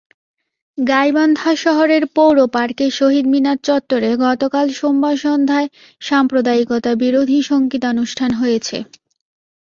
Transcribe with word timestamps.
গাইবান্ধা 0.77 1.51
শহরের 1.63 2.03
পৌর 2.17 2.37
পার্কের 2.53 2.91
শহীদ 2.91 3.25
মিনার 3.33 3.57
চত্বরে 3.67 4.09
গতকাল 4.25 4.67
সোমবার 4.79 5.15
সন্ধ্যায় 5.17 5.67
সাম্প্রদায়িকতাবিরোধী 6.01 7.39
সংগীতানুষ্ঠান 7.51 8.31
হয়েছে। 8.33 8.77